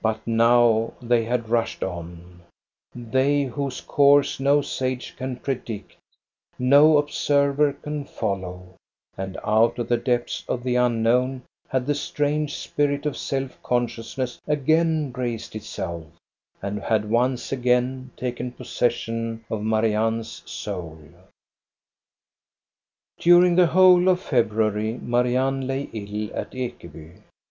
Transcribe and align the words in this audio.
But 0.00 0.26
now 0.26 0.94
they 1.02 1.24
had 1.26 1.50
rushed 1.50 1.82
on,— 1.82 2.40
they 2.94 3.42
whose 3.42 3.82
course 3.82 4.40
no 4.40 4.62
sage 4.62 5.14
can 5.14 5.36
predict, 5.36 5.96
no 6.58 6.96
observer 6.96 7.74
can 7.74 8.06
follow; 8.06 8.76
and 9.14 9.36
out 9.44 9.78
of 9.78 9.88
the 9.88 9.98
depths 9.98 10.42
of 10.48 10.62
the 10.62 10.76
unknown 10.76 11.42
had 11.68 11.84
the 11.84 11.94
strange 11.94 12.56
spirit 12.56 13.04
of 13.04 13.14
self 13.14 13.62
consciousness 13.62 14.40
again 14.46 15.12
raised 15.14 15.54
itself 15.54 16.06
and 16.62 16.80
had 16.80 17.10
once 17.10 17.52
again 17.52 18.10
taken 18.16 18.52
possession 18.52 19.44
of 19.50 19.62
Marianne's 19.62 20.40
soul. 20.50 20.98
During 23.18 23.54
the 23.54 23.66
whole 23.66 24.08
of 24.08 24.22
February 24.22 24.94
Marianne 25.02 25.66
lay 25.66 25.90
ill 25.92 26.34
at 26.34 26.52
Ekeby. 26.52 27.18